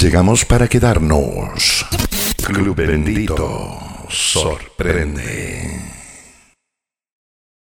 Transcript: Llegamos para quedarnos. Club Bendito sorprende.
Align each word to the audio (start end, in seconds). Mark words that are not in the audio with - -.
Llegamos 0.00 0.44
para 0.44 0.68
quedarnos. 0.68 1.84
Club 2.44 2.76
Bendito 2.76 3.80
sorprende. 4.08 5.77